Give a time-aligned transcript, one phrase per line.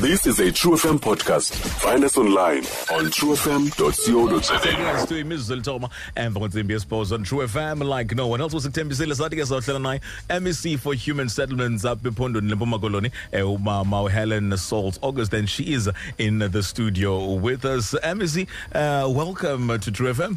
[0.00, 1.54] This is a True FM podcast.
[1.80, 5.06] Find us online on truefm.co.za.
[5.06, 9.36] to imizuzu elithoma emva kwentsimbi yesibhozo on true fm like no one else usikuthembisile sathi
[9.36, 10.00] ke sawuhlela naye
[10.40, 15.90] mec for human settlements apha ephondweni lempuma koloni eh, umama uhelen Sauls-August and she is
[16.18, 20.36] in the studio with us mec uh, welcome to true fm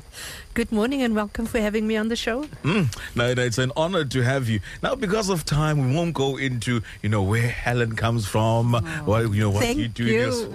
[0.53, 2.43] Good morning and welcome for having me on the show.
[2.63, 2.87] Mm.
[3.15, 4.59] No, no, it's an honor to have you.
[4.81, 8.73] Now, because of time, we won't go into you know where Helen comes from,
[9.05, 10.05] what you know what Thank you do.
[10.05, 10.17] you.
[10.27, 10.45] This.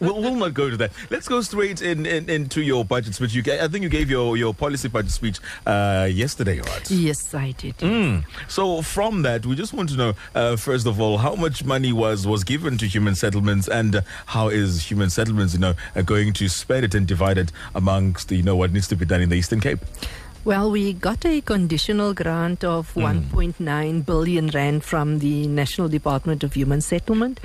[0.00, 0.92] We'll, we'll not go to that.
[1.10, 3.34] Let's go straight in, in into your budget speech.
[3.34, 6.90] You, I think you gave your, your policy budget speech uh, yesterday, right?
[6.90, 7.76] Yes, I did.
[7.78, 8.24] Mm.
[8.48, 11.92] So from that, we just want to know uh, first of all how much money
[11.92, 16.02] was was given to human settlements, and uh, how is human settlements, you know, uh,
[16.02, 19.20] going to spend it and divide it amongst you know what needs to be done
[19.20, 19.80] in the Eastern Cape.
[20.44, 26.52] Well, we got a conditional grant of 1.9 billion rand from the National Department of
[26.52, 27.40] Human Settlement.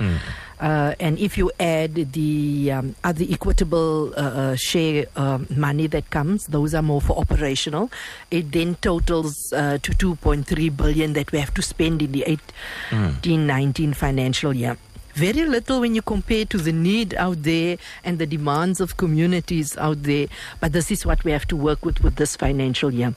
[0.60, 6.10] Uh, and if you add the um, other equitable uh, uh, share um money that
[6.10, 7.90] comes, those are more for operational.
[8.30, 12.24] It then totals uh, to 2.3 billion that we have to spend in the
[12.92, 14.76] 18 19 financial year.
[15.14, 19.76] Very little when you compare to the need out there and the demands of communities
[19.76, 20.26] out there.
[20.60, 23.14] But this is what we have to work with with this financial year.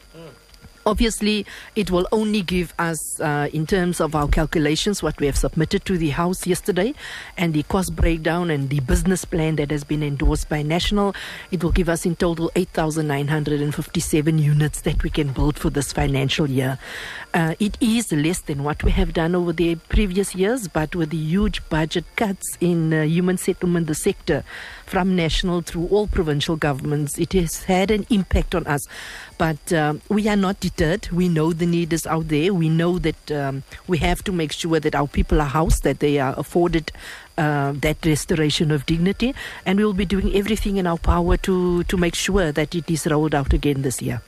[0.86, 1.46] Obviously,
[1.76, 5.86] it will only give us, uh, in terms of our calculations, what we have submitted
[5.86, 6.94] to the House yesterday
[7.38, 11.16] and the cost breakdown and the business plan that has been endorsed by National.
[11.52, 16.50] It will give us in total 8,957 units that we can build for this financial
[16.50, 16.78] year.
[17.34, 21.10] Uh, it is less than what we have done over the previous years, but with
[21.12, 24.44] the huge budget cuts in uh, human settlement, the sector,
[24.86, 28.88] from national through all provincial governments, it has had an impact on us.
[29.38, 31.10] But um, we are not deterred.
[31.12, 32.54] We know the need is out there.
[32.54, 36.00] We know that um, we have to make sure that our people are housed, that
[36.00, 36.92] they are afforded
[37.38, 39.34] uh, that restoration of dignity,
[39.66, 42.90] and we will be doing everything in our power to to make sure that it
[42.90, 44.22] is rolled out again this year.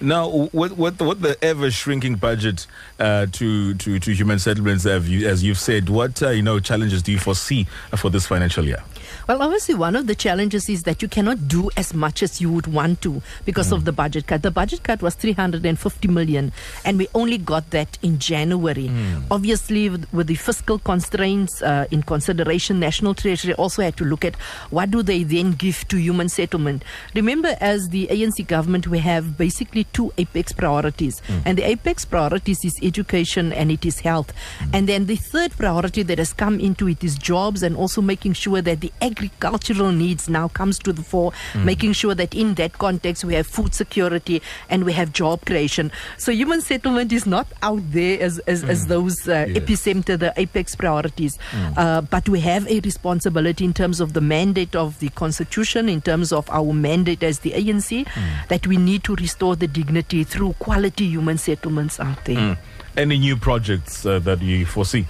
[0.00, 2.66] Now, what what what the ever shrinking budget
[2.98, 5.90] uh, to to to human settlements have you, as you've said?
[5.90, 8.82] What uh, you know challenges do you foresee for this financial year?
[9.28, 12.50] Well, obviously, one of the challenges is that you cannot do as much as you
[12.52, 13.84] would want to because of hmm.
[13.84, 14.42] the budget cut.
[14.42, 16.52] The budget cut was 350 million,
[16.84, 18.88] and we only got that in January.
[18.88, 19.18] Hmm.
[19.30, 24.24] Obviously, with, with the fiscal constraints uh, in consideration, National Treasury also had to look
[24.24, 24.36] at
[24.70, 26.84] what do they then give to human settlement.
[27.14, 31.38] Remember, as the ANC government, we have basically two apex priorities, hmm.
[31.44, 34.32] and the apex priorities is education and it is health,
[34.72, 38.32] and then the third priority that has come into it is jobs and also making
[38.32, 41.64] sure that the agricultural needs now comes to the fore, mm.
[41.64, 45.90] making sure that in that context we have food security and we have job creation.
[46.18, 48.88] So human settlement is not out there as as, as mm.
[48.88, 49.58] those uh, Yes.
[49.58, 51.74] epicenter, the apex priorities, mm.
[51.76, 56.00] uh, but we have a responsibility in terms of the mandate of the constitution, in
[56.00, 58.06] terms of our mandate as the ANC,
[58.48, 62.58] that we need to restore the dignity through quality human settlements out there.
[62.96, 65.06] Any new projects uh, that you foresee?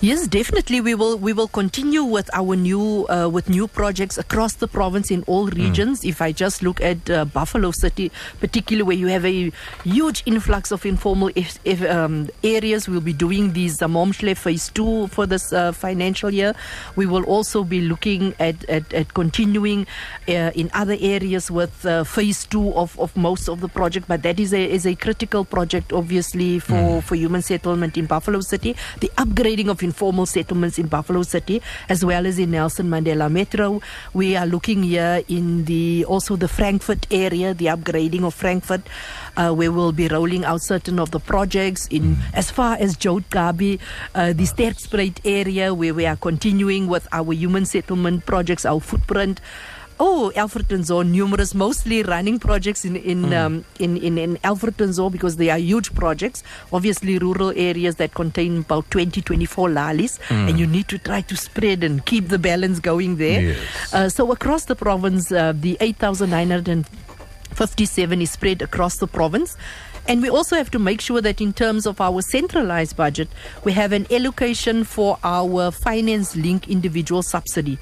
[0.00, 0.80] Yes, definitely.
[0.80, 5.10] We will we will continue with our new uh, with new projects across the province
[5.10, 6.04] in all regions.
[6.04, 9.52] If I just look at uh, Buffalo City, particularly where you have a
[9.84, 15.06] huge influx of informal if, if, um, areas, we'll be doing the Zamomshle Phase Two
[15.08, 16.54] for this uh, financial year.
[16.96, 19.86] We will also be looking at at, at continuing
[20.28, 24.08] uh, in other areas with uh, Phase Two of, of most of the project.
[24.08, 28.40] But that is a is a critical project, obviously for for human settlement in Buffalo
[28.40, 28.76] City.
[29.00, 33.82] The upgrading of informal settlements in Buffalo City as well as in Nelson Mandela Metro.
[34.14, 38.82] We are looking here in the also the Frankfurt area, the upgrading of Frankfurt,
[39.36, 43.20] uh, where we'll be rolling out certain of the projects in as far as Joe
[43.20, 43.78] Gqabi,
[44.14, 49.40] uh, the Sterkspruit area, where we are continuing with our human settlement projects, our footprint.
[50.00, 55.10] Oh, Alfred Nzo, numerous, mostly running projects in in, um, in in in Alfred Nzo
[55.10, 56.44] because they are huge projects.
[56.72, 61.36] Obviously, rural areas that contain about 20, 24 lalis, and you need to try to
[61.36, 63.40] spread and keep the balance going there.
[63.42, 63.58] Yes.
[63.92, 69.56] Uh, so across the province, uh, the 8,957 is spread across the province.
[70.06, 73.28] And we also have to make sure that in terms of our centralized budget,
[73.64, 77.78] we have an allocation for our finance link individual subsidy.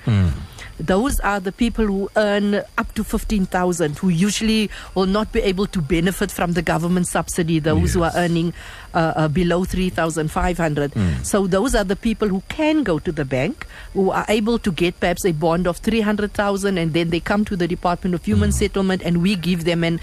[0.78, 5.66] Those are the people who earn up to 15,000 who usually will not be able
[5.68, 8.52] to benefit from the government subsidy, those who are earning
[8.94, 10.92] uh, uh, below 3,500.
[11.24, 14.70] So those are the people who can go to the bank, who are able to
[14.72, 18.52] get perhaps a bond of 300,000 and then they come to the Department of Human
[18.52, 20.00] Settlement and we give them an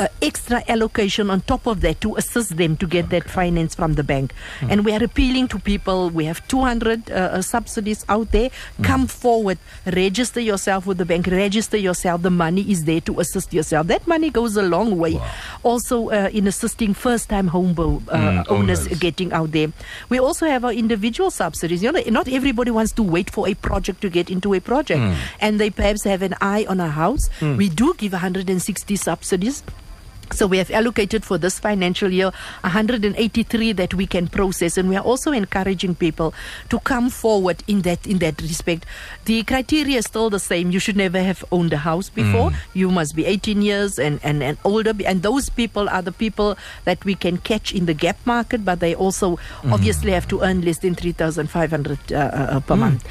[0.00, 3.94] a extra allocation on top of that to assist them to get that finance from
[3.94, 4.32] the bank.
[4.62, 6.10] And we are appealing to people.
[6.10, 8.50] We have 200 uh, uh, subsidies out there.
[8.82, 12.22] Come forward, register yourself with the bank, register yourself.
[12.22, 13.86] The money is there to assist yourself.
[13.88, 15.20] That money goes a long way.
[15.62, 18.98] Also, uh, in assisting first-time home bo- uh, Mm, owners owners.
[19.00, 19.72] getting out there.
[20.08, 21.82] We also have our individual subsidies.
[21.82, 25.00] You know, not everybody wants to wait for a project to get into a project,
[25.00, 25.14] Mm.
[25.40, 27.28] and they perhaps have an eye on a house.
[27.40, 29.62] We do give 160 subsidies.
[30.32, 32.30] So we have allocated for this financial year
[32.62, 36.34] 183 that we can process, and we are also encouraging people
[36.68, 38.84] to come forward in that in that respect.
[39.24, 40.70] The criteria is still the same.
[40.70, 42.52] You should never have owned a house before.
[42.74, 46.56] You must be 18 years and, and, and older, and those people are the people
[46.84, 49.38] that we can catch in the gap market, but they also
[49.72, 53.04] obviously have to earn less than 3,500 uh, uh, per month.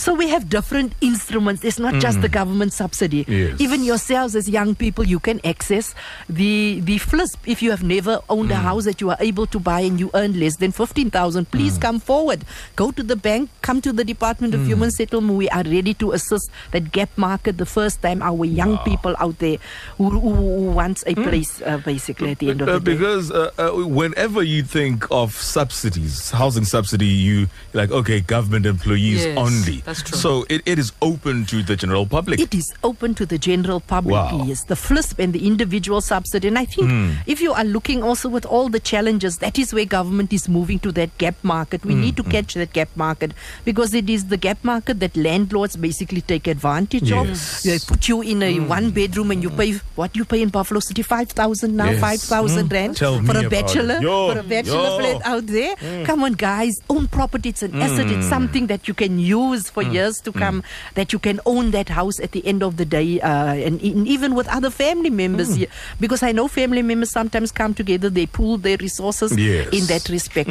[0.00, 1.60] So we have different instruments.
[1.62, 3.26] It's not just the government subsidy.
[3.28, 3.60] Yes.
[3.60, 5.92] Even yourselves as young people, you can access
[6.24, 7.36] the the FLISP.
[7.44, 10.08] If you have never owned a house that you are able to buy and you
[10.16, 12.48] earn less than fifteen thousand, please come forward.
[12.80, 13.52] Go to the bank.
[13.60, 15.36] Come to the Department of Human Settlement.
[15.36, 17.60] We are ready to assist that gap market.
[17.60, 19.58] The first time our young people out there
[20.00, 22.96] who, who, who wants a place, uh, basically at the end of Uh, the day.
[22.96, 29.28] because uh, uh, whenever you think of subsidies, housing subsidy, you like okay, government employees
[29.28, 29.84] Yes, only.
[29.90, 30.18] That's true.
[30.18, 32.40] So it, it is open to the general public.
[32.40, 34.12] It is open to the general public.
[34.14, 34.44] Wow.
[34.46, 36.48] Yes, the FLISP and the individual subsidy.
[36.48, 37.10] And I think Hmm.
[37.26, 40.78] if you are looking also with all the challenges, that is where government is moving
[40.86, 41.84] to that gap market.
[41.84, 42.30] We Hmm, need to hmm.
[42.36, 43.32] catch that gap market
[43.64, 47.26] because it is the gap market that landlords basically take advantage of.
[47.64, 48.68] They put you in a hmm.
[48.68, 52.00] one bedroom and you pay what you pay in Buffalo City five thousand now, Yes.
[52.06, 52.74] five thousand hmm.
[52.78, 54.98] rand Tell for a bachelor Yo, for a bachelor yo.
[55.00, 55.74] flat out there.
[56.10, 57.48] Come on, guys, own property.
[57.54, 58.10] It's an asset.
[58.16, 59.92] It's something that you can use for Mm.
[59.94, 60.38] years to mm.
[60.38, 60.62] come.
[60.94, 64.06] That you can own that house at the end of the day, uh, and, and
[64.06, 65.50] even with other family members.
[65.50, 65.56] Mm.
[65.56, 65.68] here.
[65.98, 68.10] Because I know family members sometimes come together.
[68.10, 69.68] They pool their resources Yes.
[69.72, 70.50] in that respect.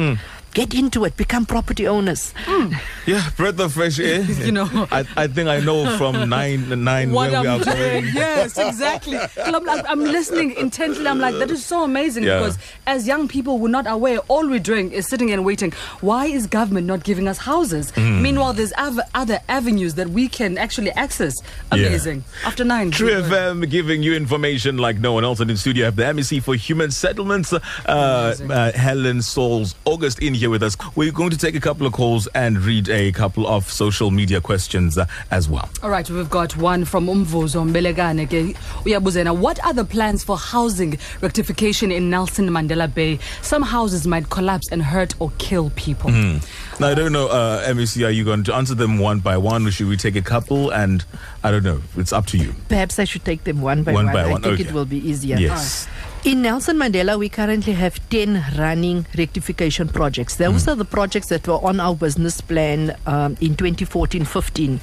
[0.52, 1.16] Get into it.
[1.16, 2.34] Become property owners.
[3.06, 4.22] yeah, breath of fresh air.
[4.40, 4.68] You know.
[4.90, 8.04] I, I think I know from nine nine what where we I'm are going.
[8.14, 9.18] Yes, exactly.
[9.44, 11.06] I'm, I'm listening intently.
[11.06, 12.38] I'm like, that is so amazing Yeah.
[12.38, 14.18] because as young people, we're not aware.
[14.28, 15.72] All we're doing is sitting and waiting.
[16.00, 17.92] Why is government not giving us houses?
[17.92, 18.22] Mm.
[18.22, 21.34] Meanwhile, there's other, other avenues that we can actually access.
[21.70, 22.24] Amazing.
[22.44, 22.90] After nine.
[22.90, 25.38] True FM giving you information like no one else.
[25.40, 30.18] And in studio, I have the MEC for Human Settlements, uh, uh, Helen Sauls, August
[30.20, 30.76] in here with us.
[30.96, 34.40] We're going to take a couple of calls and read a couple of social media
[34.40, 35.68] questions uh, as well.
[35.82, 38.26] All right, we've got one from Umvuzo Mbelegane.
[38.26, 38.56] ke.
[38.84, 43.18] Uyabuzena, what are the plans for housing rectification in Nelson Mandela Bay?
[43.42, 46.10] Some houses might collapse and hurt or kill people.
[46.10, 49.66] Now, I don't know, uh, MEC, are you going to answer them one by one
[49.66, 50.70] or should we take a couple?
[50.70, 51.04] And
[51.44, 52.54] I don't know, it's up to you.
[52.68, 54.14] Perhaps I should take them one by One one.
[54.14, 54.68] by I one, think okay.
[54.68, 55.36] it will be easier.
[55.36, 55.86] Yes.
[56.22, 60.36] In Nelson Mandela, we currently have 10 running rectification projects.
[60.36, 64.80] Those are the projects that were on our business plan um, in 2014 15.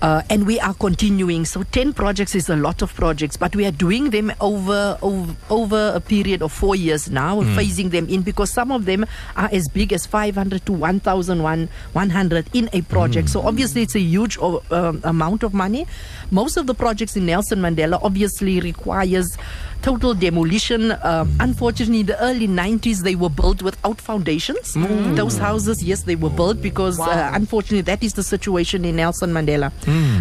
[0.00, 1.44] Uh, and we are continuing.
[1.44, 5.34] So 10 projects is a lot of projects, but we are doing them over over,
[5.50, 9.06] over a period of four years now, phasing them in because some of them
[9.36, 13.28] are as big as 500 to 1,100 in a project.
[13.30, 15.86] So obviously, it's a huge o- um, amount of money.
[16.30, 19.36] Most of the projects in Nelson Mandela obviously requires
[19.82, 20.92] total demolition.
[21.02, 24.74] Um, Unfortunately, in the early 90s, they were built without foundations.
[25.14, 29.32] Those houses, yes, they were built because, uh, unfortunately, that is the situation in Nelson
[29.32, 29.72] Mandela.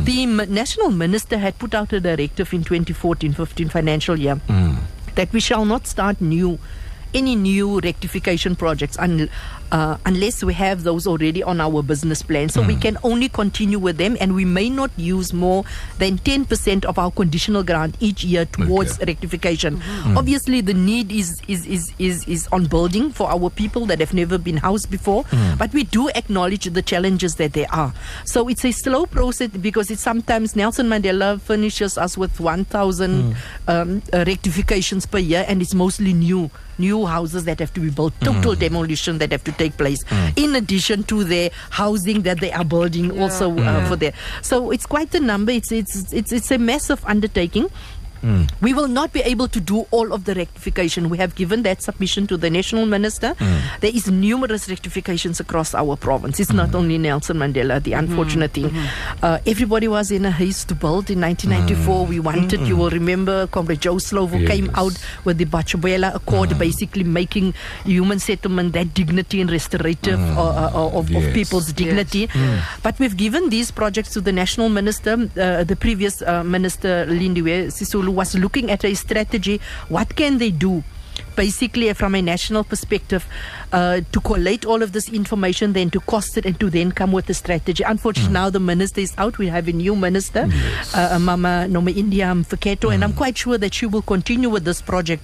[0.05, 4.39] The m- national minister had put out a directive in 2014-15 financial year
[5.15, 6.59] that we shall not start new
[7.13, 9.29] any new rectification projects un,
[9.71, 12.49] uh, unless we have those already on our business plan.
[12.49, 15.63] So we can only continue with them, and we may not use more
[15.97, 19.05] than 10% of our conditional grant each year towards Okay.
[19.11, 19.81] rectification.
[20.15, 24.13] Obviously, the need is, is, is, is, is on building for our people that have
[24.13, 25.25] never been housed before,
[25.57, 27.93] but we do acknowledge the challenges that there are.
[28.25, 33.35] So it's a slow process because it's sometimes Nelson Mandela furnishes us with 1,000
[33.67, 37.89] um, uh, rectifications per year, and it's mostly new new houses that have to be
[37.89, 38.59] built, total mm.
[38.59, 40.37] demolition that have to take place, mm.
[40.37, 43.99] in addition to their housing that they are building also uh, for mm.
[43.99, 44.13] there.
[44.41, 45.51] So it's quite a number.
[45.51, 47.69] It's it's it's it's a massive undertaking.
[48.21, 48.43] Hmm.
[48.61, 51.09] We will not be able to do all of the rectification.
[51.09, 53.33] We have given that submission to the national minister.
[53.39, 53.57] Hmm.
[53.81, 56.39] There is numerous rectifications across our province.
[56.39, 56.75] It's not hmm.
[56.77, 57.81] only Nelson Mandela.
[57.81, 58.71] The unfortunate thing,
[59.21, 62.05] uh, everybody was in a haste to build in 1994.
[62.05, 62.61] We wanted.
[62.67, 67.53] You will remember, Comrade Joe Slovo came out with the Botshabelo Accord, basically making
[67.85, 72.29] human settlement that dignity and restorative uh, uh, uh, of, of people's dignity.
[72.83, 77.67] But we've given these projects to the national minister, uh, the previous uh, minister Lindiwe
[77.71, 79.59] Sisulu was looking at a strategy.
[79.89, 80.83] What can they do?
[81.35, 83.25] Basically, from a national perspective,
[83.73, 87.11] uh, to collate all of this information, then to cost it, and to then come
[87.11, 87.83] with a strategy.
[87.83, 89.37] Unfortunately, now the minister is out.
[89.39, 90.47] We have a new minister,
[90.93, 95.23] uh, Mama Nomaindia Mfeketo, and I'm quite sure that she will continue with this project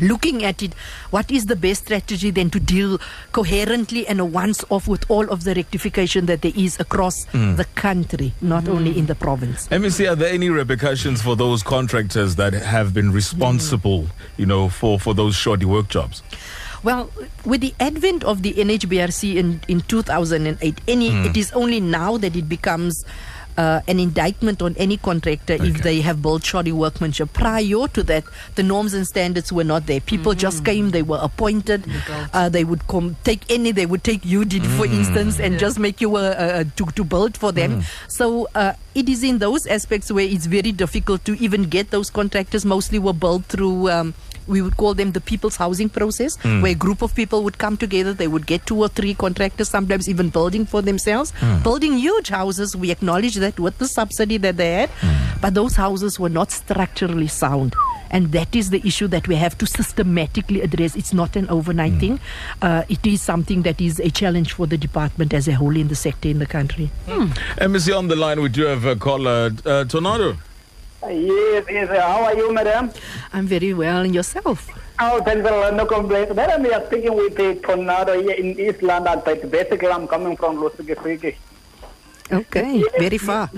[0.00, 0.74] looking at it,
[1.10, 2.98] what is the best strategy then to deal
[3.32, 7.56] coherently and a once off with all of the rectification that there is across mm.
[7.56, 9.68] the country, not only in the province?
[9.68, 14.10] MEC, are there any repercussions for those contractors that have been responsible, mm.
[14.36, 16.22] you know, for, for those shoddy work jobs?
[16.82, 17.10] Well,
[17.44, 21.36] with the advent of the NHBRC in, in 2008, any, it mm.
[21.36, 23.04] is only now that it becomes
[23.56, 25.68] uh, an indictment on any contractor Okay.
[25.68, 27.32] if they have built shoddy workmanship.
[27.32, 30.00] Prior to that, the norms and standards were not there.
[30.00, 31.84] People just came, they were appointed,
[32.32, 35.78] uh, they would come take any, they would take you, did for instance, and just
[35.78, 37.82] make you a, a- to, to build for them.
[38.08, 42.10] So uh, it is in those aspects where it's very difficult to even get those
[42.10, 42.64] contractors.
[42.64, 43.90] Mostly were built through.
[43.90, 44.14] Um,
[44.46, 46.60] we would call them the people's housing process, hmm.
[46.62, 48.12] where a group of people would come together.
[48.12, 51.62] They would get two or three contractors, sometimes even building for themselves, hmm.
[51.62, 52.76] building huge houses.
[52.76, 55.40] We acknowledge that with the subsidy that they had, hmm.
[55.40, 57.74] but those houses were not structurally sound.
[58.12, 60.94] And that is the issue that we have to systematically address.
[60.94, 62.20] It's not an overnight thing.
[62.60, 65.88] Uh, it is something that is a challenge for the department as a whole in
[65.88, 66.90] the sector in the country.
[67.06, 70.36] MEC on the line, we do have a caller, uh, Tornado.
[71.08, 71.88] Yes, yes.
[71.88, 72.90] How are you, madam?
[73.32, 74.68] I'm very well, and yourself?
[75.00, 75.74] Oh, thanks a lot.
[75.74, 76.34] No complaints.
[76.34, 80.36] Madam, we are speaking with a tornado here in East London, but basically I'm coming
[80.36, 81.34] from Lusiki.
[82.30, 83.50] Okay, very far.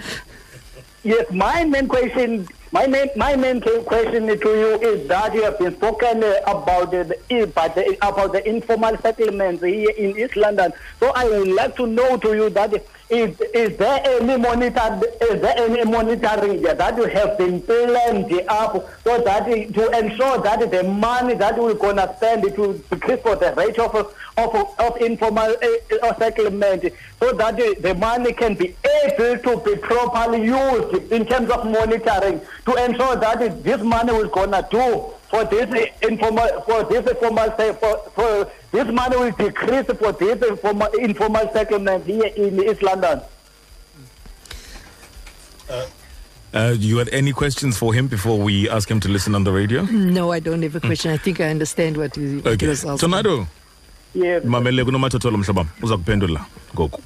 [1.02, 5.58] Yes, my main question, my main, my main question to you is that you have
[5.58, 10.34] been spoken uh, about the, the about the about the informal settlements here in East
[10.34, 10.72] London.
[10.98, 12.72] So I would like to know to you that
[13.10, 18.72] is is there any monitor is there any monitoring that you have been planned up
[19.04, 23.52] so that to ensure that the money that we're gonna spend to decrease for the
[23.56, 23.94] rate of
[24.38, 25.54] of of informal
[26.02, 26.84] uh, settlement
[27.20, 31.66] so that the, the money can be able to be properly used in terms of
[31.66, 37.50] monitoring to ensure that this money is gonna do for this informal for this informal
[37.56, 42.82] se- for, for this money will decrease for this informal, informal settlement here in East
[42.82, 43.20] London.
[46.54, 49.50] Uh, you had any questions for him before we ask him to listen on the
[49.50, 49.82] radio?
[49.90, 51.10] No, I don't have a question.
[51.10, 52.66] I think I understand what you, what Okay.
[52.66, 52.98] you was asking.
[52.98, 53.48] Tornado,
[54.14, 54.44] Yes.
[54.44, 57.00] mamele kunomathotholo mhlabam, uza kuphendula ngoku.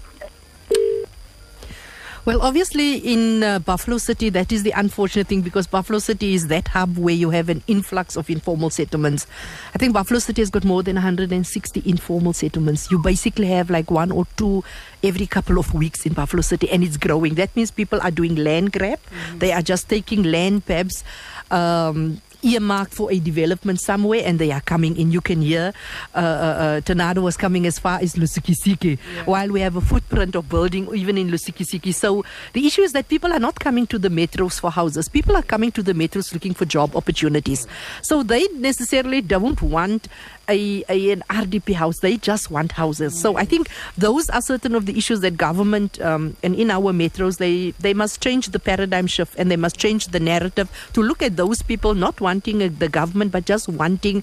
[2.28, 6.48] Well, obviously, in uh, Buffalo City, that is the unfortunate thing because Buffalo City is
[6.48, 9.26] that hub where you have an influx of informal settlements.
[9.74, 12.90] I think Buffalo City has got more than 160 informal settlements.
[12.90, 14.62] You basically have like one or two
[15.02, 17.36] every couple of weeks in Buffalo City, and it's growing.
[17.36, 19.00] That means people are doing land grab,
[19.38, 21.04] they are just taking land pebs.
[21.50, 25.10] Um, earmarked for a development somewhere and they are coming in.
[25.10, 25.72] You can hear
[26.14, 30.34] uh, uh, uh, Tornado was coming as far as Lusikisiki while we have a footprint
[30.34, 31.94] of building even in Lusikisiki.
[31.94, 35.08] So the issue is that people are not coming to the metros for houses.
[35.08, 37.66] People are coming to the metros looking for job opportunities.
[38.02, 40.08] So they necessarily don't want
[40.48, 42.00] a, a an RDP house.
[42.00, 43.18] They just want houses.
[43.18, 46.92] So I think those are certain of the issues that government um, and in our
[46.92, 51.02] metros they they must change the paradigm shift and they must change the narrative to
[51.02, 54.22] look at those people not wanting uh, the government but just wanting.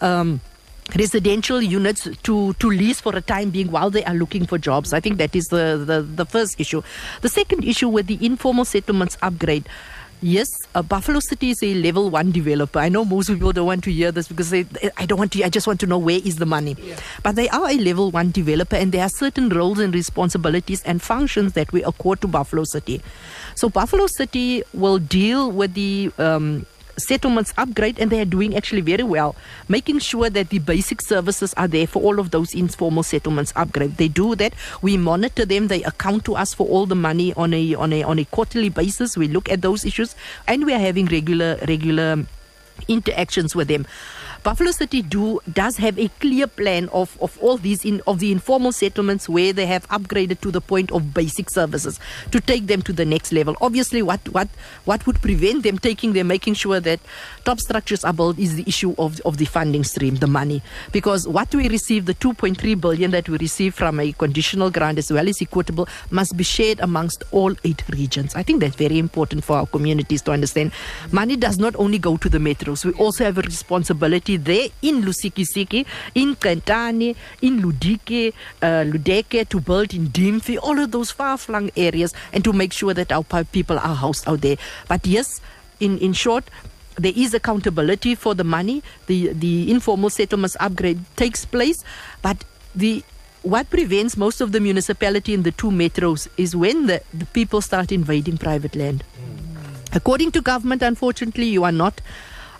[0.00, 0.40] Um,
[0.94, 4.92] residential units to to lease for a time being while they are looking for jobs
[4.92, 6.82] i think that is the the, the first issue
[7.22, 9.66] the second issue with the informal settlements upgrade
[10.24, 12.78] Yes, uh, Buffalo City is a level one developer.
[12.78, 14.64] I know most people don't want to hear this because they,
[14.96, 15.44] I don't want to.
[15.44, 16.78] I just want to know where is the money.
[17.22, 21.02] But they are a level one developer, and there are certain roles and responsibilities and
[21.02, 23.02] functions that we accord to Buffalo City.
[23.54, 26.64] So Buffalo City will deal with the um,
[26.96, 29.34] settlements upgrade and they are doing actually very well
[29.68, 33.96] making sure that the basic services are there for all of those informal settlements upgrade.
[33.96, 34.54] They do that.
[34.82, 35.68] We monitor them.
[35.68, 38.68] They account to us for all the money on a on a on a quarterly
[38.68, 39.16] basis.
[39.16, 40.14] We look at those issues
[40.46, 42.24] and we are having regular regular
[42.88, 43.86] interactions with them
[44.44, 48.30] Buffalo City do does have a clear plan of, of all these in of the
[48.30, 51.98] informal settlements where they have upgraded to the point of basic services
[52.30, 53.56] to take them to the next level.
[53.62, 54.50] Obviously, what what
[54.84, 57.00] what would prevent them taking them, making sure that
[57.46, 60.60] top structures are built, is the issue of of the funding stream, the money,
[60.92, 65.10] because what we receive, the 2.3 billion that we receive from a conditional grant as
[65.10, 68.34] well as equitable, must be shared amongst all eight regions.
[68.34, 70.72] I think that's very important for our communities to understand.
[71.12, 75.02] Money does not only go to the metros; we also have a responsibility there in
[75.02, 81.38] Lusikisiki, in Kentani, in Ludike, uh, Ludeke, to build in Dimfi, all of those far
[81.38, 84.56] flung areas, and to make sure that our people are housed out there.
[84.88, 85.40] But yes,
[85.80, 86.44] in, in short,
[86.96, 88.82] there is accountability for the money.
[89.06, 91.82] The the informal settlements upgrade takes place,
[92.22, 93.02] but the
[93.42, 97.60] what prevents most of the municipality in the two metros is when the, the people
[97.60, 99.04] start invading private land.
[99.92, 102.00] According to government, unfortunately, you are not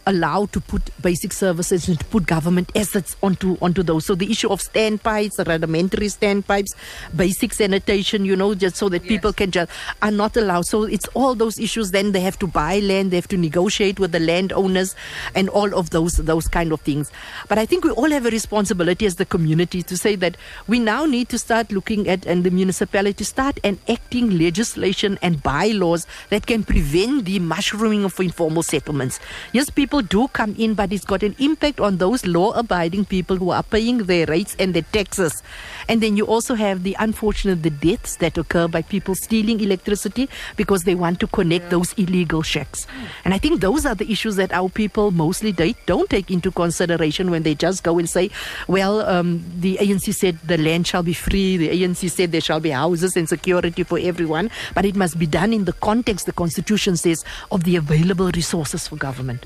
[0.06, 4.06] allowed to put basic services and to put government assets onto onto those.
[4.06, 6.74] So the issue of standpipes, rudimentary standpipes,
[7.14, 9.70] basic sanitation, you know, just so that people can just
[10.02, 10.66] are not allowed.
[10.66, 11.90] So it's all those issues.
[11.90, 14.94] Then they have to buy land, they have to negotiate with the landowners,
[15.34, 17.10] and all of those those kind of things.
[17.48, 20.78] But I think we all have a responsibility as the community to say that we
[20.78, 26.46] now need to start looking at and the municipality start enacting legislation and bylaws that
[26.46, 29.20] can prevent the mushrooming of informal settlements.
[29.52, 33.50] Yes, people do come in, but it's got an impact on those law-abiding people who
[33.50, 35.42] are paying their rates and their taxes.
[35.88, 40.28] And then you also have the unfortunate the deaths that occur by people stealing electricity
[40.56, 42.86] because they want to connect those illegal shacks.
[43.24, 46.50] And I think those are the issues that our people mostly they don't take into
[46.50, 48.30] consideration when they just go and say,
[48.68, 51.56] well, um, the ANC said the land shall be free.
[51.56, 55.26] The ANC said there shall be houses and security for everyone, but it must be
[55.26, 59.44] done in the context the Constitution says of the available resources for government.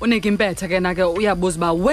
[0.00, 0.12] When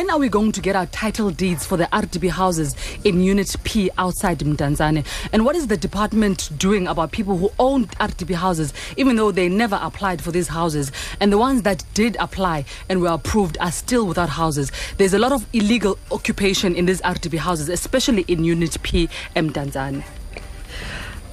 [0.10, 3.90] are we going to get our title deeds for the rdp houses in unit p
[3.98, 9.16] outside mdantsane and what is the department doing about people who own rdp houses even
[9.16, 13.10] though they never applied for these houses and the ones that did apply and were
[13.10, 17.70] approved are still without houses there's a lot of illegal occupation in these rdp houses
[17.70, 20.04] especially in unit p mdantsane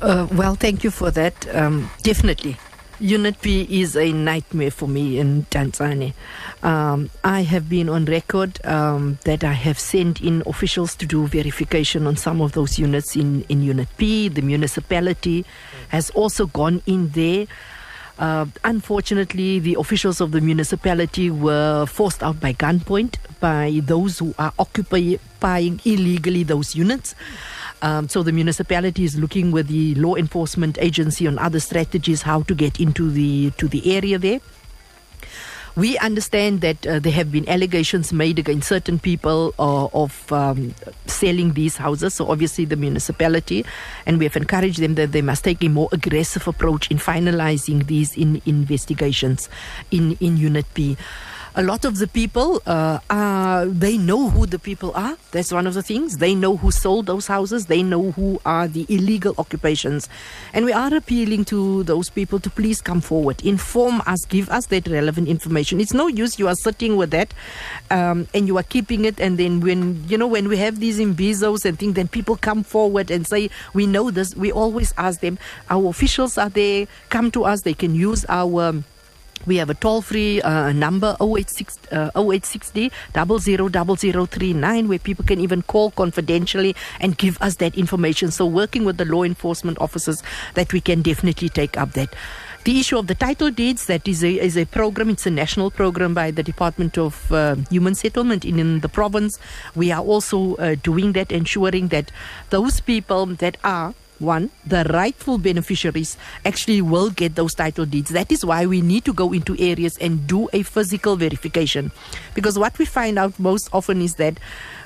[0.01, 1.35] Uh, well, thank you for that.
[1.53, 2.57] Um, definitely.
[3.01, 6.15] Unit P is a nightmare for me in Mdantsane.
[6.65, 11.29] Um, I have been on record um, that I have sent in officials to do
[11.29, 14.29] verification on some of those units in, in Unit P.
[14.29, 15.47] The municipality
[15.91, 17.47] has also gone in there.
[18.19, 24.35] Uh, unfortunately, the officials of the municipality were forced out by gunpoint by those who
[24.41, 27.15] are occupying illegally those units.
[27.83, 32.43] Um, so the municipality is looking with the law enforcement agency on other strategies how
[32.43, 34.41] to get into the to the area there.
[35.77, 40.75] We understand that uh, there have been allegations made against certain people uh, of um,
[41.07, 42.15] selling these houses.
[42.15, 43.65] So obviously the municipality,
[44.05, 47.87] and we have encouraged them that they must take a more aggressive approach in finalizing
[47.87, 49.49] these in investigations
[49.93, 50.97] in in Unit P
[51.59, 55.17] a lot of the people uh, are they know who the people are.
[55.33, 56.19] That's one of the things.
[56.19, 57.67] They know who sold those houses.
[57.67, 60.09] They know who are the illegal occupations.
[60.55, 63.45] And we are appealing to those people to please come forward.
[63.45, 64.25] Inform us.
[64.27, 65.81] Give us that relevant information.
[65.81, 66.39] It's no use.
[66.39, 67.35] You are sitting with that
[67.91, 69.19] um, and you are keeping it.
[69.19, 72.63] And then when you know when we have these imbizos and things then people come
[72.63, 74.33] forward and say we know this.
[74.37, 75.41] We always ask them.
[75.69, 76.87] Our officials are there.
[77.09, 77.63] Come to us.
[77.63, 78.85] They can use our um,
[79.49, 85.63] we have a toll free uh, number 086 uh, 0860 000039 where people can even
[85.63, 88.31] call confidentially and give us that information.
[88.31, 90.23] So, working with the law enforcement officers,
[90.55, 92.15] that we can definitely take up that.
[92.65, 95.71] The issue of the title deeds, that is a, is a program, it's a national
[95.71, 99.39] program by the Department of uh, Human Settlement in, in the province.
[99.75, 102.13] We are also uh, doing that, ensuring that
[102.51, 108.11] those people that are one, the rightful beneficiaries actually will get those title deeds.
[108.11, 111.93] That is why we need to go into areas and do a physical verification.
[112.35, 114.39] Because what we find out most often is that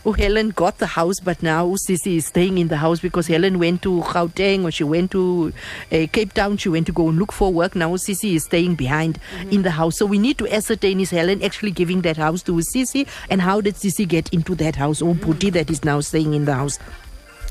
[0.05, 3.59] oh, Helen got the house, but now Sisi is staying in the house because Helen
[3.59, 5.53] went to Gauteng or she went to
[5.91, 6.57] uh, Cape Town.
[6.57, 7.75] She went to go and look for work.
[7.75, 9.19] Now Sisi is staying behind
[9.51, 9.99] in the house.
[9.99, 13.61] So we need to ascertain is Helen actually giving that house to Sisi and how
[13.61, 16.79] did Sisi get into that house or Puti that is now staying in the house.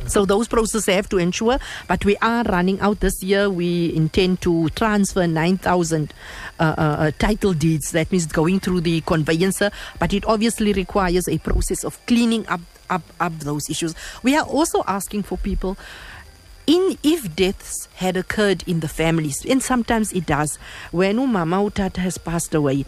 [0.08, 3.50] So those processes have to ensure, but we are running out this year.
[3.50, 6.14] We intend to transfer 9,000
[6.60, 7.92] uh, uh, uh, title deeds.
[7.92, 12.62] That means going through the conveyancer, but it obviously requires a process of cleaning up,
[12.90, 13.96] up, up those issues.
[14.24, 15.78] We are also asking for people
[16.68, 20.58] in if deaths had occurred in the families, and sometimes it does,
[20.92, 22.86] when Mama Utata has passed away,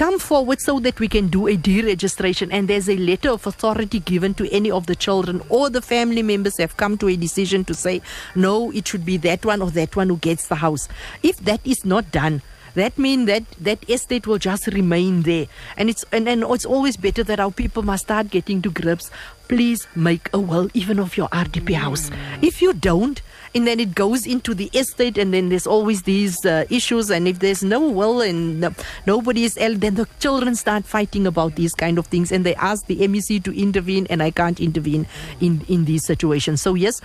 [0.00, 4.00] come forward so that we can do a deregistration and there's a letter of authority
[4.00, 7.66] given to any of the children or the family members have come to a decision
[7.66, 8.00] to say,
[8.34, 10.88] no, it should be that one or that one who gets the house.
[11.22, 12.40] If that is not done,
[12.72, 15.48] that means that that estate will just remain there.
[15.76, 19.10] And it's and, and it's always better that our people must start getting to grips.
[19.48, 22.10] Please make a will even of your rdp house.
[22.40, 23.20] If you don't
[23.54, 27.26] and then it goes into the estate and then there's always these uh, issues and
[27.26, 28.72] if there's no will and no,
[29.06, 32.54] nobody is el- then the children start fighting about these kind of things and they
[32.56, 35.06] ask the mec to intervene and i can't intervene
[35.40, 37.00] in in these situations so yes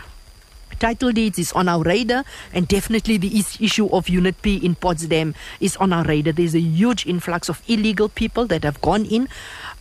[0.79, 4.75] Title deeds is on our radar, and definitely the is- issue of Unit P in
[4.75, 6.34] Potsdam is on our radar.
[6.34, 9.29] There's a huge influx of illegal people that have gone in,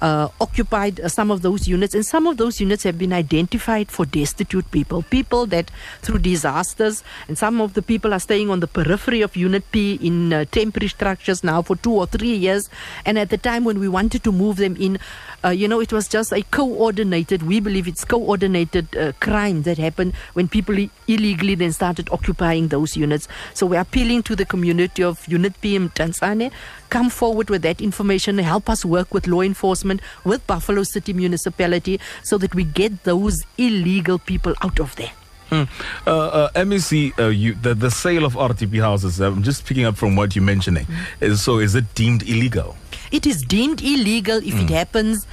[0.04, 4.04] uh, occupied some of those units, and some of those units have been identified for
[4.04, 5.70] destitute people, people that
[6.02, 9.94] through disasters, and some of the people are staying on the periphery of Unit P
[10.02, 12.68] in uh, temporary structures now for two or three years,
[13.06, 14.98] and at the time when we wanted to move them in,
[15.42, 19.78] uh, you know, it was just a coordinated, we believe it's coordinated uh, crime that
[19.78, 20.76] happened when people
[21.08, 23.26] illegally then started occupying those units.
[23.54, 26.52] So we're appealing to the community of Unit P in Mdantsane,
[26.90, 29.93] come forward with that information, help us work with law enforcement,
[30.24, 35.12] with Buffalo City Municipality, so that we get those illegal people out of there.
[35.52, 35.66] Uh,
[36.06, 40.16] uh, MEC, uh, you, the, the sale of RDP houses, I'm just picking up from
[40.16, 40.86] what you're mentioning.
[41.20, 42.76] Is- So is it deemed illegal?
[43.12, 45.26] It is deemed illegal if it happens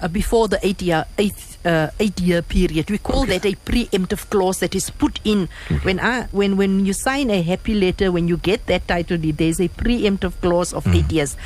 [0.00, 2.88] uh, before the eight year eight, uh, eight year period.
[2.90, 5.48] We call that a preemptive clause that is put in
[5.82, 9.38] when I, when when you sign a happy letter when you get that title deed.
[9.38, 11.36] There's a preemptive clause of eight years.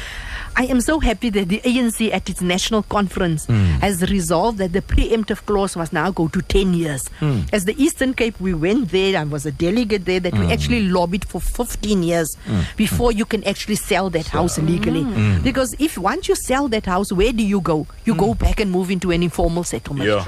[0.59, 3.55] I am so happy that the ANC at its national conference hmm.
[3.81, 7.07] has resolved that the preemptive clause must now go to 10 years.
[7.21, 7.43] Hmm.
[7.53, 10.51] As the Eastern Cape, we went there, I was a delegate there, that we hmm.
[10.51, 12.37] actually lobbied for 15 years
[12.77, 15.05] before you can actually sell that house legally.
[15.43, 17.87] Because if once you sell that house, where do you go?
[18.05, 20.27] You go back and move into an informal settlement.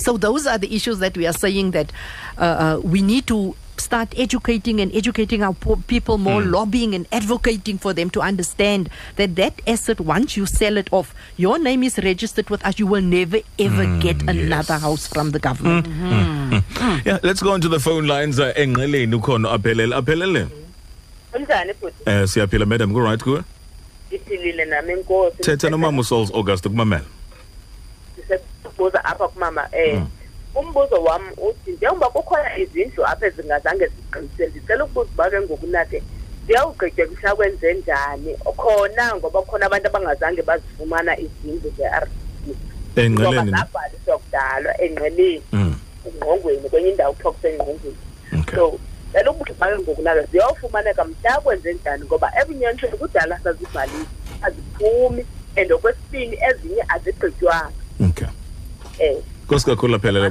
[0.00, 1.92] So those are the issues that we are saying that
[2.36, 6.50] uh, uh, we need to start educating and educating our po- people more, hmm.
[6.50, 11.14] lobbying and advocating for them to understand that that asset, once you sell it off,
[11.36, 12.78] your name is registered with us.
[12.78, 14.82] You will never ever hmm, get another yes.
[14.82, 15.86] house from the government.
[15.86, 16.58] Hmm,
[17.04, 18.38] yeah, let's go on to the phone lines.
[18.40, 20.48] Uh, Engeleni ukhona aphelele aphelele.
[21.32, 23.42] kunjani futhi Eh siyaphila madam ku right ku.
[24.10, 27.04] iphilile nami inkosi Thetha nomama uSauls August kumamela.
[28.16, 30.02] sisebuza apha kumama eh
[30.60, 36.02] umbuzo wami uthi njengoba kukhona izindlu apha ezingazange ziqinise ndicela ukubuza uba ke ngokunathe
[36.46, 42.06] ziyawugqityekisha kwenze njani khona ngoba khona abantu abangazange bazifumana izindlu ze-r
[42.96, 43.50] ngoba Engeleni.
[43.50, 45.74] zabhaliswa kudalwa enqeleni Mm.
[46.06, 47.96] engqongweni kwenye indawo kuthiwa kusengqongweni
[48.40, 48.56] Okay.
[48.58, 48.78] so
[49.12, 54.06] cela ukuthi make ngokunaka ziyawufumaneka mhla kwenze njani ngoba ebunyanisweni kudala sazibhalile
[54.42, 57.70] aziphumi and okwesibini ezinye azigqitywanga
[58.10, 58.28] Okay.
[59.00, 60.30] um Kosikakhulu aphelele.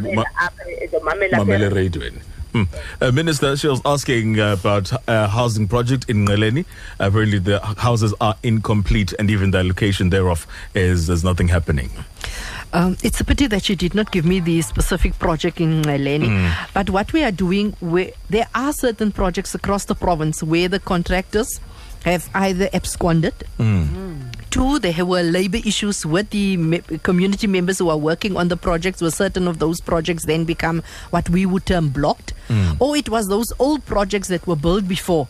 [1.04, 2.22] mamela Mamele apha.
[2.56, 2.68] Mm.
[3.02, 6.64] Uh, Minister, she was asking uh, about a housing project in Ngqeleni.
[7.00, 11.90] Apparently, the houses are incomplete, and even the allocation thereof is there's nothing happening.
[12.72, 16.54] Um, it's a pity that she did not give me the specific project in Eleni.
[16.74, 20.80] But what we are doing, we, there are certain projects across the province where the
[20.80, 21.60] contractors
[22.06, 23.34] have either absconded.
[23.60, 24.32] Mm.
[24.52, 28.56] Two, there were labor issues with the me- community members who are working on the
[28.56, 32.34] projects, where certain of those projects then become what we would term blocked.
[32.48, 32.78] Mm.
[32.80, 35.28] Or it was those old projects that were built before.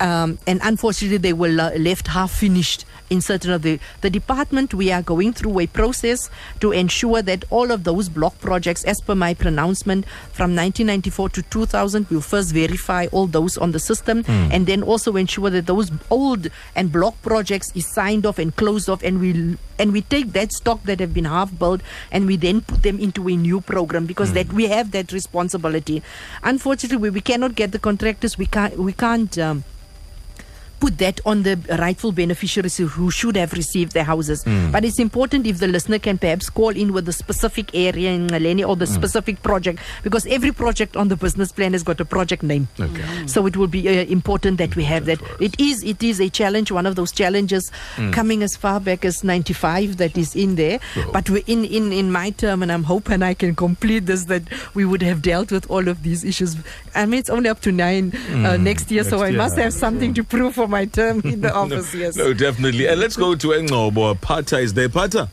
[0.00, 4.74] Um, and unfortunately, they were left half finished in certain of the the department.
[4.74, 6.30] We are going through a process
[6.60, 11.42] to ensure that all of those block projects as per my pronouncement from 1994 to
[11.42, 15.90] 2000 we'll first verify all those on the system and then also ensure that those
[16.10, 20.32] old and block projects is signed off and closed off and we and we take
[20.32, 21.80] that stock that have been half built
[22.12, 26.02] and we then put them into a new program because that we have that responsibility.
[26.42, 28.36] Unfortunately we, we cannot get the contractors.
[28.36, 29.64] We can't we can't um,
[30.80, 34.42] put that on the rightful beneficiaries who- should have received their houses.
[34.44, 34.70] Hmm.
[34.70, 38.28] But it's important if the listener can perhaps call in with the specific area in
[38.28, 38.94] Ngqeleni or the hmm.
[38.94, 42.68] specific project because every project on the business plan has got a project name.
[42.78, 43.02] Okay.
[43.02, 43.26] Hmm.
[43.26, 45.20] So it will be uh, important that we have that.
[45.40, 47.70] It is it is a challenge, one of those challenges
[48.12, 50.80] coming as far back as 95 that is in there.
[50.96, 51.10] Oh.
[51.12, 54.42] But we're in, in, in my term, and I'm hoping I can complete this, that
[54.74, 56.56] we would have dealt with all of these issues.
[56.94, 59.38] I mean, it's only up to nine uh, next year, so next I year.
[59.38, 62.16] must have something to prove for my term in the office, yes.
[62.16, 62.86] No, definitely.
[62.86, 64.20] And let's go to Engcobo.
[64.20, 64.88] Pata is there.
[64.88, 65.28] Pata,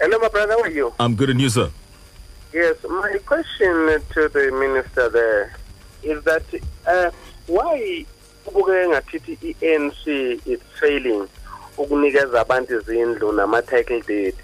[0.00, 0.52] Hello, my brother.
[0.52, 0.92] How are you?
[1.00, 1.70] I'm good and you, sir.
[2.52, 5.56] Yes, my question to the minister there
[6.02, 6.42] is that
[6.86, 7.10] uh,
[7.46, 8.04] why
[8.46, 10.06] kubukeke ngathi i-ANC
[10.46, 11.28] is failing
[11.78, 14.34] ukunikeza abantu izindlu nama-title deed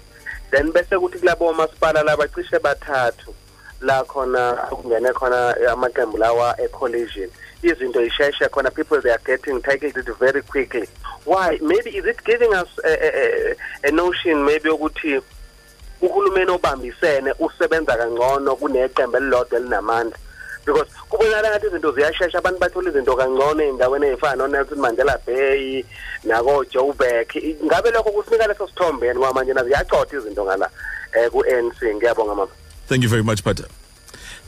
[0.51, 3.33] then bese kuthi kulabo masipala laba cishe bathathu
[3.81, 7.29] la khona okungene khona amaqembu lawa e-collision
[7.63, 10.87] izinto isheshe khona people they are getting title deed very quickly.
[11.25, 11.57] Why?
[11.61, 13.55] Maybe is it giving us a, a, a,
[13.89, 15.21] a notion maybe ukuthi
[16.01, 20.17] uhulumeni obambisene usebenza kangcono kuneqembu elilodwa elinamandla?
[20.65, 25.83] Because kubonakala ngathi izinto ziyashesha abantu bathola izinto kangcono ey'ndaweni ey'fana no-nelson mandela bay
[26.23, 27.29] nako-joburg
[27.65, 30.69] ngabe lokho kusinika leso sithombe yeni ngoba manje nazo ziyacotha izinto ngala
[31.17, 31.93] um ku-n c?
[31.95, 32.51] Ngiyabonga mama.
[32.87, 33.65] Thank you very much, Pata.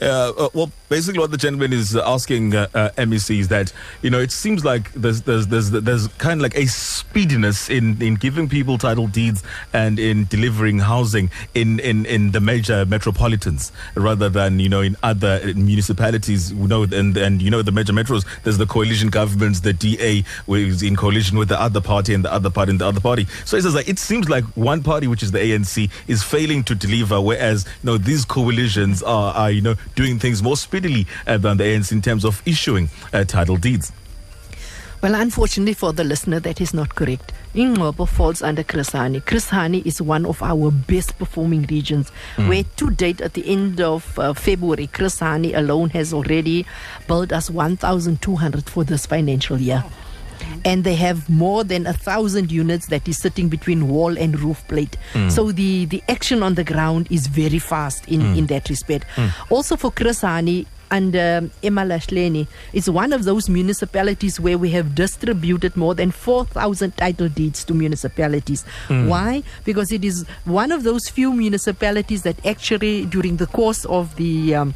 [0.04, 4.10] Uh, uh, well, basically, what the gentleman is asking uh, uh, MEC is that you
[4.10, 8.16] know it seems like there's there's there's there's kind of like a speediness in in
[8.16, 14.28] giving people title deeds and in delivering housing in in in the major metropolitans rather
[14.28, 16.52] than you know in other municipalities.
[16.52, 18.26] You know, and and you know the major metros.
[18.44, 22.34] There's the coalition governments, the DA, is in coalition with the other party and the
[22.34, 23.26] other party and the other party.
[23.46, 26.64] So it says like it seems like one party, which is the ANC, is failing
[26.66, 31.08] to deliver, whereas you know these coalitions are, are you know doing things more speedily
[31.28, 33.92] uh, than the ANC in terms of issuing uh, title deeds.
[35.04, 37.34] Well, unfortunately for the listener, that is not correct.
[37.54, 39.24] Ingcobo falls under Chris Hani.
[39.26, 43.82] Chris Hani is one of our best performing regions, where to date, at the end
[43.82, 46.66] of uh, February, Chris Hani alone has already
[47.06, 49.84] built us 1,200 for this financial year.
[50.66, 54.66] And they have more than a thousand units that is sitting between wall and roof
[54.68, 54.98] plate.
[55.30, 59.06] So the, the action on the ground is very fast in, in that respect.
[59.50, 64.94] Also for Chris Hani, and um, Emalahleni It's one of those municipalities where we have
[64.94, 68.64] distributed more than 4,000 title deeds to municipalities.
[68.88, 69.42] Why?
[69.66, 74.54] Because it is one of those few municipalities that actually, during the course of the
[74.56, 74.76] um,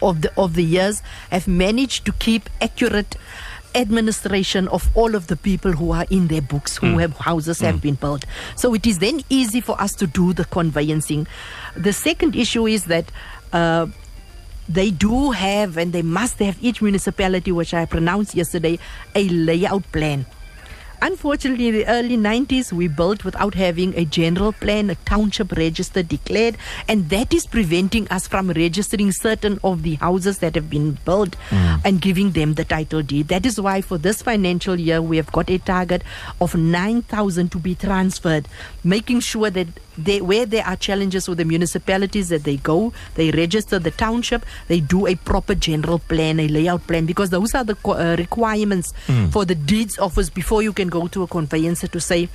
[0.00, 3.16] of the of the years, have managed to keep accurate
[3.76, 7.80] administration of all of the people who are in their books who have houses have
[7.80, 8.24] been built.
[8.56, 11.26] So it is then easy for us to do the conveyancing.
[11.76, 13.12] The second issue is that
[13.52, 13.86] uh,
[14.68, 18.78] they do have and they must have each municipality which i pronounced yesterday
[19.14, 20.26] a layout plan
[21.02, 26.02] Unfortunately, in the early 90s, we built without having a general plan, a township register
[26.02, 26.56] declared,
[26.88, 31.36] and that is preventing us from registering certain of the houses that have been built
[31.50, 31.80] mm.
[31.84, 33.28] and giving them the title deed.
[33.28, 36.02] That is why for this financial year, we have got a target
[36.40, 38.48] of 9,000 to be transferred,
[38.82, 43.30] making sure that they, where there are challenges with the municipalities that they go, they
[43.30, 47.64] register the township, they do a proper general plan, a layout plan, because those are
[47.64, 48.92] the uh, requirements
[49.30, 52.28] for the deeds office before you can go to a conveyancer to say,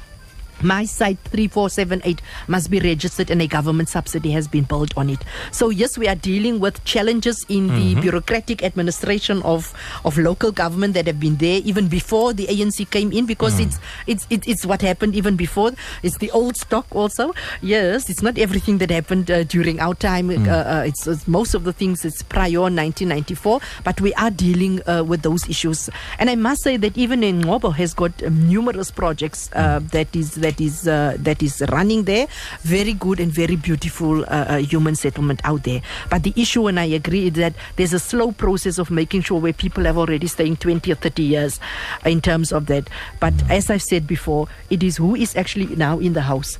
[0.63, 5.19] my site 3478 must be registered and a government subsidy has been built on it.
[5.52, 9.74] So yes, we are dealing with challenges in the bureaucratic administration of,
[10.06, 13.80] of local government that have been there even before the ANC came in because it's,
[14.08, 15.71] it's it's it's what happened even before.
[16.04, 17.34] It's the old stock also.
[17.62, 20.30] Yes, it's not everything that happened uh, during our time.
[20.30, 24.82] Uh, uh, it's, it's most of the things it's prior 1994, but we are dealing
[24.88, 25.89] uh, with those issues.
[26.19, 30.13] And I must say that even in Ngcobo has got um, numerous projects uh, that
[30.15, 32.28] is that is uh, that is running there.
[32.62, 35.82] Very good and very beautiful uh, uh, human settlement out there.
[36.10, 39.40] But the issue, and I agree, is that there's a slow process of making sure
[39.40, 41.60] where people have already staying 20 or 30 years
[42.06, 42.90] in terms of that.
[43.20, 46.58] But as I've said before, it is who is actually now in the house.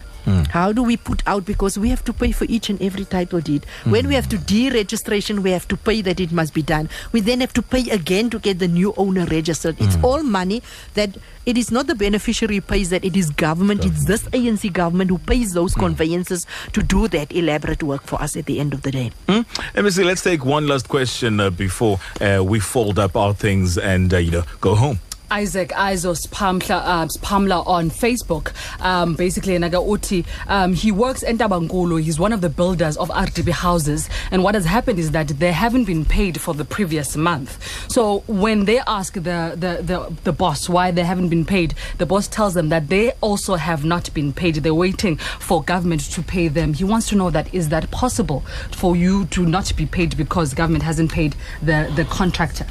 [0.52, 3.40] How do we put out because we have to pay for each and every title
[3.40, 3.66] deed.
[3.86, 6.90] When we have to deregistration, we have to pay that it must be done.
[7.12, 9.76] We then have to pay again to get the new owner registered.
[9.80, 10.62] It's all money
[10.94, 14.72] that it is not the beneficiary who pays that, it is government, it's this ANC
[14.72, 18.74] government who pays those conveyances to do that elaborate work for us at the end
[18.74, 19.12] of the day.
[19.28, 19.42] Hmm?
[19.76, 24.14] MEC, let's take one last question uh, before uh, we fold up our things and
[24.14, 25.00] uh, you know go home.
[25.32, 28.52] Isaac Izos Pamla, uh, Pamla on Facebook.
[28.84, 32.02] Um, basically, Naga Uti, um, he works in Tabankulu.
[32.04, 34.10] He's one of the builders of RDP houses.
[34.30, 37.90] And what has happened is that they haven't been paid for the previous month.
[37.90, 42.06] So when they ask the, the, the, the boss why they haven't been paid, the
[42.06, 44.56] boss tells them that they also have not been paid.
[44.56, 46.74] They're waiting for government to pay them.
[46.74, 48.42] He wants to know that is that possible
[48.72, 52.68] for you to not be paid because government hasn't paid the, the contractor?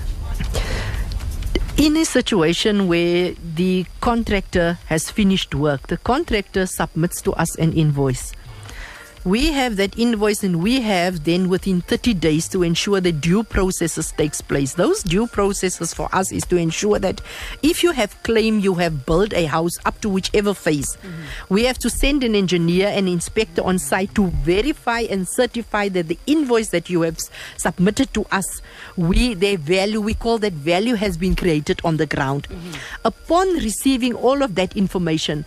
[1.80, 7.72] In a situation where the contractor has finished work, the contractor submits to us an
[7.72, 8.34] invoice.
[9.24, 13.44] We have that invoice and we have then within 30 days to ensure that due
[13.44, 14.74] processes takes place.
[14.74, 17.20] Those due processes for us is to ensure that
[17.62, 21.54] if you have claim you have built a house up to whichever phase, mm-hmm.
[21.54, 26.08] we have to send an engineer and inspector on site to verify and certify that
[26.08, 28.62] the invoice that you have s- submitted to us,
[28.96, 32.48] we their value, we call that value has been created on the ground.
[32.48, 32.72] Mm-hmm.
[33.04, 35.44] Upon receiving all of that information,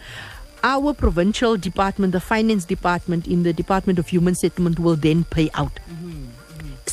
[0.63, 5.49] our provincial department, the finance department in the Department of Human Settlement will then pay
[5.53, 5.79] out.
[5.91, 6.32] Mm-hmm.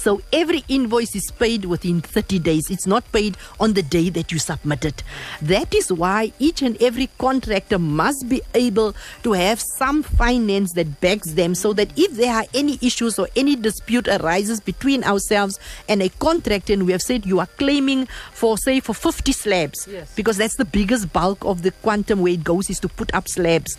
[0.00, 2.70] So every invoice is paid within 30 days.
[2.70, 5.02] It's not paid on the day that you submit it.
[5.42, 11.00] That is why each and every contractor must be able to have some finance that
[11.02, 15.58] backs them so that if there are any issues or any dispute arises between ourselves
[15.86, 19.86] and a contractor and we have said you are claiming for say for 50 slabs
[19.90, 20.10] Yes.
[20.16, 23.28] because that's the biggest bulk of the quantum where it goes is to put up
[23.28, 23.76] slabs.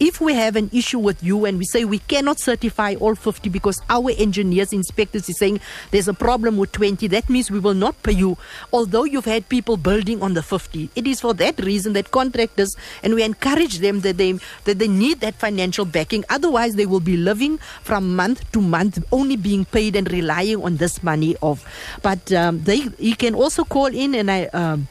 [0.00, 3.48] If we have an issue with you and we say we cannot certify all 50
[3.48, 7.74] because our engineers, inspectors is saying there's a problem with 20, that means we will
[7.74, 8.36] not pay you,
[8.72, 10.90] although you've had people building on the 50.
[10.94, 14.32] It is for that reason that contractors, and we encourage them that they,
[14.64, 16.24] that they need that financial backing.
[16.30, 20.76] Otherwise, they will be living from month to month, only being paid and relying on
[20.76, 21.64] this money of.
[22.02, 24.46] But um, they, you can also call in and I.
[24.46, 24.88] Um,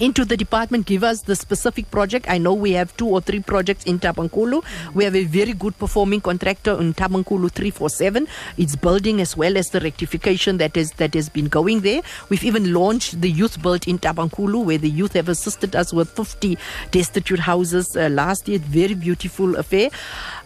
[0.00, 2.26] into the department, give us the specific project.
[2.28, 4.64] I know we have two or three projects in Tabankulu.
[4.94, 8.26] We have a very good performing contractor in Tabankulu 347.
[8.56, 12.02] It's building as well as the rectification that is that has been going there.
[12.28, 16.10] We've even launched the youth build in Tabankulu, where the youth have assisted us with
[16.10, 16.58] 50
[16.90, 18.58] destitute houses uh, last year.
[18.58, 19.90] Very beautiful affair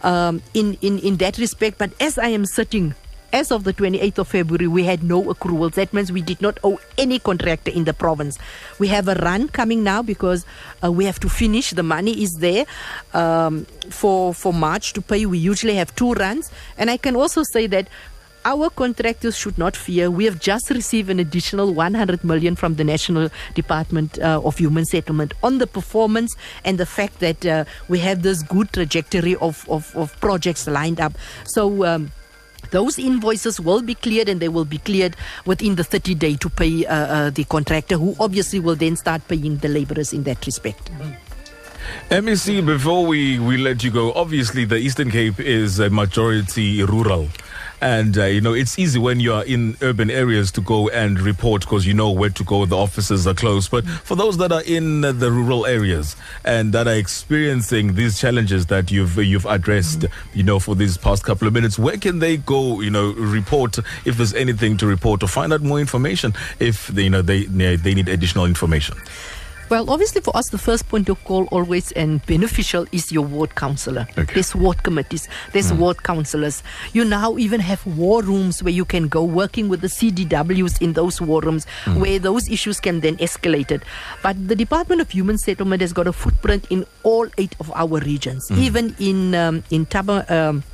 [0.02, 1.78] um, in, in, in that respect.
[1.78, 2.94] But as I am sitting
[3.32, 5.74] as of the 28th of February, we had no accruals.
[5.74, 8.38] That means we did not owe any contractor in the province.
[8.78, 10.44] We have a run coming now because
[10.84, 11.70] uh, we have to finish.
[11.70, 12.66] The money is there
[13.14, 15.24] um, for for March to pay.
[15.26, 17.88] We usually have two runs, and I can also say that.
[18.44, 20.10] Our contractors should not fear.
[20.10, 24.84] We have just received an additional 100 million from the National Department uh, of Human
[24.84, 29.64] Settlement on the performance and the fact that uh, we have this good trajectory of,
[29.70, 31.12] of, of projects lined up.
[31.44, 32.10] So, um,
[32.72, 36.50] those invoices will be cleared and they will be cleared within the 30 day to
[36.50, 40.44] pay uh, uh, the contractor who obviously will then start paying the laborers in that
[40.44, 40.90] respect
[42.10, 47.28] MEC, before we, we let you go, obviously the Eastern Cape is a majority rural.
[47.82, 51.18] And, uh, you know, it's easy when you are in urban areas to go and
[51.20, 53.68] report because you know where to go, the offices are close.
[53.68, 56.14] But for those that are in the rural areas
[56.44, 61.24] and that are experiencing these challenges that you've you've addressed, you know, for these past
[61.24, 65.24] couple of minutes, where can they go, you know, report if there's anything to report
[65.24, 68.96] or find out more information if, they, you know, they, they need additional information?
[69.72, 73.54] Well, obviously, for us, the first point of call always and beneficial is your ward
[73.54, 74.06] councillor.
[74.18, 74.34] Okay.
[74.34, 76.62] There's ward committees, there's ward councillors.
[76.92, 80.92] You now even have war rooms where you can go working with the CDWs in
[80.92, 81.64] those war rooms
[81.96, 83.82] where those issues can then escalate it.
[84.22, 87.98] But the Department of Human Settlement has got a footprint in all eight of our
[88.00, 90.30] regions, even in um, in Taba.
[90.30, 90.64] Um,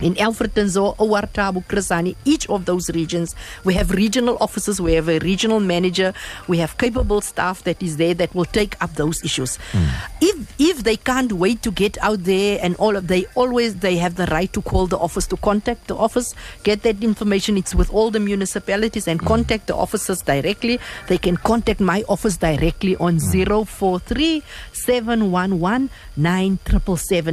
[0.00, 3.34] in Alfred Nzo, OR Tambo, Krisani, each of those regions,
[3.64, 6.12] we have regional officers, we have a regional manager,
[6.48, 9.56] we have capable staff that is there that will take up those issues.
[9.72, 9.86] Hmm.
[10.20, 13.96] If if they can't wait to get out there and all of they always they
[13.96, 17.56] have the right to call the office to contact the office, get that information.
[17.56, 19.26] It's with all the municipalities and hmm.
[19.26, 20.80] contact the officers directly.
[21.08, 23.64] They can contact my office directly on hmm.
[23.64, 25.90] 043 711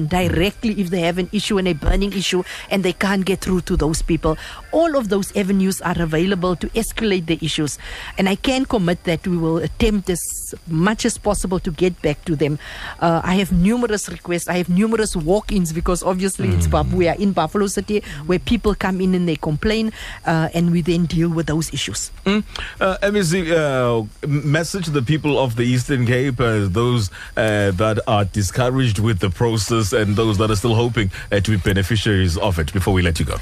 [0.08, 3.62] directly if they have an issue and a burning issue and they can't get through
[3.62, 4.38] to those people.
[4.72, 7.78] All of those avenues are available to escalate the issues.
[8.17, 10.22] And I can commit that we will attempt as
[10.67, 12.60] much as possible to get back to them.
[13.00, 14.48] Uh, I have numerous requests.
[14.48, 18.39] I have numerous walk ins because obviously it's Buff- we are in Buffalo City where
[18.39, 19.91] people come in and they complain
[20.26, 22.12] uh, and we then deal with those issues.
[22.26, 28.26] Uh, MEC, uh, message the people of the Eastern Cape, uh, those uh, that are
[28.26, 32.71] discouraged with the process and those that are still hoping uh, to be beneficiaries it
[32.73, 33.38] before we let you go.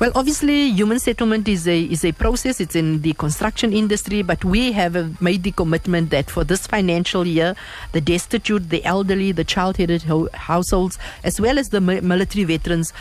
[0.00, 2.58] Well, obviously, human settlement is a is a process.
[2.58, 6.66] It's in the construction industry, but we have uh, made the commitment that for this
[6.66, 7.54] financial year,
[7.92, 12.94] the destitute, the elderly, the child-headed ho- households, as well as the mi- military veterans,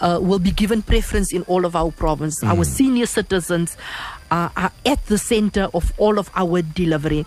[0.00, 2.42] uh, will be given preference in all of our province.
[2.42, 3.76] Our senior citizens
[4.30, 7.26] are, are at the center of all of our delivery.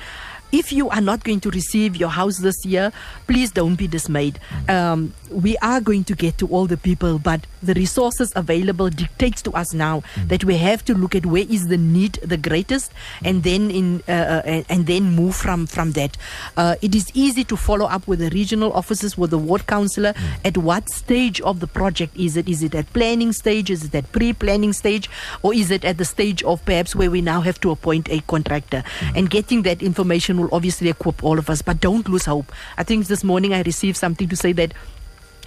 [0.51, 2.91] If you are not going to receive your house this year,
[3.27, 4.39] please don't be dismayed.
[4.67, 9.41] Um, we are going to get to all the people, but the resources available dictates
[9.43, 12.91] to us now that we have to look at where is the need the greatest,
[13.23, 16.17] and then in uh, uh, and, and then move from from that.
[16.57, 20.13] Uh, it is easy to follow up with the regional offices, with the ward councillor.
[20.43, 22.47] At what stage of the project is it?
[22.47, 23.69] Is it at planning stage?
[23.69, 25.09] Is it at pre-planning stage,
[25.41, 28.21] or is it at the stage of perhaps where we now have to appoint a
[28.21, 28.83] contractor?
[29.15, 31.61] And getting that information will obviously equip all of us.
[31.61, 32.51] But don't lose hope.
[32.77, 34.73] I think this morning I received something to say that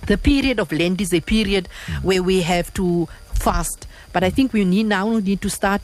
[0.06, 1.68] the period of Lent is a period
[2.02, 3.86] where we have to fast.
[4.12, 5.82] But I think we need now need to start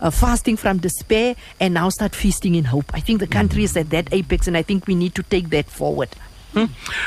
[0.00, 2.86] uh, fasting from despair and now start feasting in hope.
[2.92, 5.50] I think the country is at that apex, and I think we need to take
[5.50, 6.10] that forward.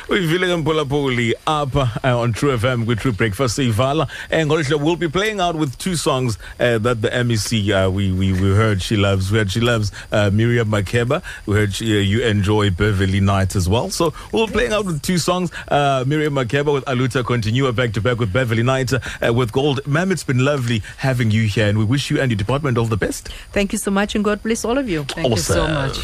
[0.09, 4.95] Uyivile ke mphulaphuli apha uh, on true fm kwi-true breakfast siyivala and ngolu hlobo we'll
[4.95, 8.81] be playing out with two songs uh, that the mec uh, we, we, we heard
[8.81, 9.31] she loves.
[9.31, 11.21] We heard she loves uh, miriam makeba.
[11.45, 13.89] We heard she, uh, you enjoy Beverley Knight as well.
[13.89, 17.93] So we'll be playing out with two songs uh, miriam makeba with aluta continua back
[17.93, 19.85] to back with Beverley Knight uh, with gold.
[19.87, 22.85] Ma'am it's been lovely having you here and we wish you and your department all
[22.85, 23.29] the best.
[23.51, 25.03] Thank you so much, and God bless all of you.
[25.03, 25.97] Thank you so much.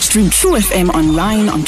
[0.00, 1.64] Stream True FM online on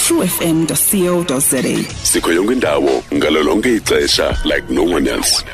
[1.25, 1.95] truefm.co.za.
[2.03, 5.45] sikho yonke indawo ngalo lonke ixesha like no one else